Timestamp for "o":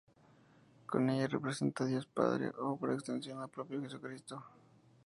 2.57-2.75